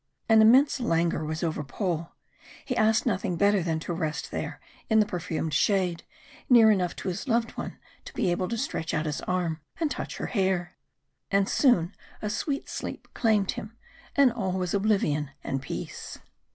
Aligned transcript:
An 0.27 0.41
immense 0.41 0.79
languor 0.79 1.23
was 1.23 1.43
over 1.43 1.63
Paul 1.63 2.15
he 2.65 2.75
asked 2.75 3.05
nothing 3.05 3.35
better 3.37 3.61
than 3.61 3.79
to 3.81 3.93
rest 3.93 4.31
there 4.31 4.59
in 4.89 4.99
the 4.99 5.05
perfumed 5.05 5.53
shade, 5.53 6.01
near 6.49 6.71
enough 6.71 6.95
to 6.95 7.07
his 7.09 7.27
loved 7.27 7.51
one 7.51 7.77
to 8.05 8.13
be 8.15 8.31
able 8.31 8.47
to 8.49 8.57
stretch 8.57 8.95
out 8.95 9.05
his 9.05 9.21
arm 9.21 9.61
and 9.79 9.91
touch 9.91 10.17
her 10.17 10.25
hair. 10.25 10.75
And 11.29 11.47
soon 11.47 11.93
a 12.19 12.31
sweet 12.31 12.67
sleep 12.67 13.09
claimed 13.13 13.51
him, 13.51 13.77
and 14.15 14.33
all 14.33 14.53
was 14.53 14.73
oblivion 14.73 15.29
and 15.43 15.61
peace. 15.61 16.17